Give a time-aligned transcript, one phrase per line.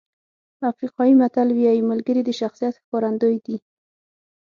[0.71, 3.57] افریقایي متل وایي ملګري د شخصیت ښکارندوی دي.